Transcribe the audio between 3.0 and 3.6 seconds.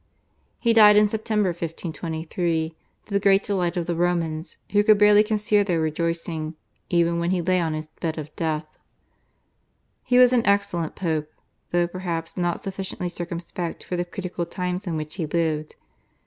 to the great